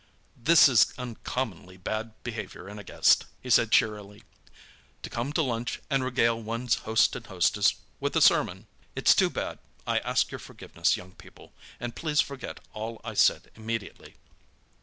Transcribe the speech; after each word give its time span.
"This 0.35 0.67
is 0.67 0.93
uncommonly 0.97 1.77
bad 1.77 2.13
behaviour 2.23 2.67
in 2.67 2.79
a 2.79 2.83
guest," 2.83 3.25
he 3.39 3.51
said 3.51 3.71
cheerily. 3.71 4.23
"To 5.03 5.11
come 5.11 5.31
to 5.33 5.43
lunch, 5.43 5.79
and 5.91 6.03
regale 6.03 6.41
one's 6.41 6.73
host 6.89 7.15
and 7.15 7.27
hostess 7.27 7.75
with 7.99 8.15
a 8.15 8.19
sermon! 8.21 8.65
It's 8.95 9.13
too 9.13 9.29
bad. 9.29 9.59
I 9.85 9.99
ask 9.99 10.31
your 10.31 10.39
forgiveness, 10.39 10.97
young 10.97 11.11
people, 11.11 11.53
and 11.79 11.95
please 11.95 12.19
forget 12.19 12.61
all 12.73 12.99
I 13.03 13.13
said 13.13 13.51
immediately. 13.53 14.15